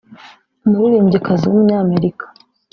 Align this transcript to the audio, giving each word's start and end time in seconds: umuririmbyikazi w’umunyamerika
umuririmbyikazi 0.65 1.43
w’umunyamerika 1.47 2.25